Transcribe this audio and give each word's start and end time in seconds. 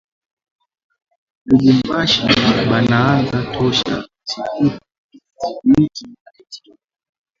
Lubumbashi 1.47 2.21
banaanza 2.71 3.37
tosha 3.53 3.95
bisikuiti 4.61 6.03
ya 6.23 6.29
extra 6.41 6.73